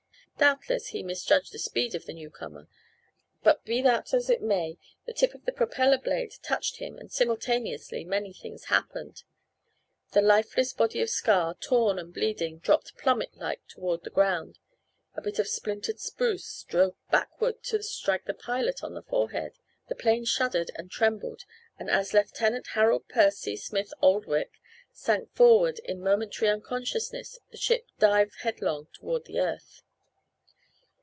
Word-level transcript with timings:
Doubtless 0.37 0.87
he 0.87 1.03
misjudged 1.03 1.51
the 1.53 1.59
speed 1.59 1.93
of 1.93 2.07
the 2.07 2.13
newcomer, 2.15 2.67
but 3.43 3.63
be 3.63 3.79
that 3.83 4.11
as 4.11 4.27
it 4.27 4.41
may, 4.41 4.79
the 5.05 5.13
tip 5.13 5.35
of 5.35 5.45
the 5.45 5.51
propeller 5.51 5.99
blade 5.99 6.33
touched 6.41 6.77
him 6.77 6.97
and 6.97 7.11
simultaneously 7.11 8.03
many 8.03 8.33
things 8.33 8.65
happened. 8.65 9.21
The 10.13 10.21
lifeless 10.23 10.73
body 10.73 10.99
of 11.03 11.11
Ska, 11.11 11.57
torn 11.59 11.99
and 11.99 12.11
bleeding, 12.11 12.57
dropped 12.57 12.97
plummet 12.97 13.37
like 13.37 13.61
toward 13.67 14.03
the 14.03 14.09
ground; 14.09 14.57
a 15.13 15.21
bit 15.21 15.37
of 15.37 15.47
splintered 15.47 15.99
spruce 15.99 16.63
drove 16.63 16.95
backward 17.11 17.61
to 17.65 17.83
strike 17.83 18.25
the 18.25 18.33
pilot 18.33 18.83
on 18.83 18.95
the 18.95 19.03
forehead; 19.03 19.59
the 19.89 19.95
plane 19.95 20.25
shuddered 20.25 20.71
and 20.75 20.89
trembled 20.89 21.43
and 21.77 21.87
as 21.87 22.15
Lieutenant 22.15 22.65
Harold 22.69 23.07
Percy 23.09 23.55
Smith 23.55 23.93
Oldwick 24.01 24.53
sank 24.91 25.31
forward 25.35 25.77
in 25.85 26.01
momentary 26.01 26.49
unconsciousness 26.49 27.37
the 27.51 27.57
ship 27.57 27.85
dived 27.99 28.37
headlong 28.41 28.87
toward 28.91 29.25
the 29.25 29.39
earth. 29.39 29.83